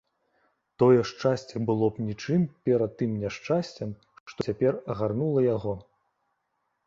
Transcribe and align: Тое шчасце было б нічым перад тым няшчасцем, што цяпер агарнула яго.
Тое 0.83 1.01
шчасце 1.09 1.59
было 1.69 1.89
б 1.97 2.05
нічым 2.05 2.47
перад 2.69 2.95
тым 3.01 3.11
няшчасцем, 3.23 3.93
што 4.31 4.37
цяпер 4.49 4.73
агарнула 4.95 5.41
яго. 5.55 5.75